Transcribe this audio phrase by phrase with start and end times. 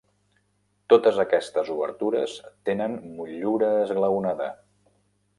[0.93, 2.33] Totes aquestes obertures
[2.69, 4.49] tenen motllura esglaonada.